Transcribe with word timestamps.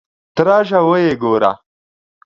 ته 0.35 0.41
راشه 0.47 0.79
ویې 0.87 1.13
ګوره. 1.21 1.51